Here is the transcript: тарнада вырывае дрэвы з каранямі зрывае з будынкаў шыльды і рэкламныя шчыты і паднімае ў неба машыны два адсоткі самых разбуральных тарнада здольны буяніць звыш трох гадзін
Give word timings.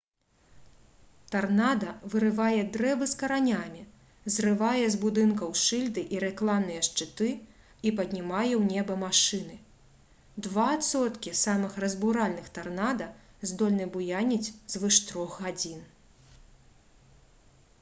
тарнада 1.33 1.89
вырывае 2.13 2.61
дрэвы 2.77 3.05
з 3.11 3.17
каранямі 3.23 3.83
зрывае 4.35 4.85
з 4.95 4.99
будынкаў 5.03 5.51
шыльды 5.65 6.05
і 6.15 6.21
рэкламныя 6.23 6.85
шчыты 6.87 7.29
і 7.89 7.93
паднімае 8.01 8.47
ў 8.47 8.63
неба 8.71 8.97
машыны 9.03 9.59
два 10.49 10.65
адсоткі 10.79 11.35
самых 11.43 11.77
разбуральных 11.87 12.49
тарнада 12.59 13.11
здольны 13.53 13.89
буяніць 13.99 14.53
звыш 14.77 15.01
трох 15.13 15.39
гадзін 15.47 15.79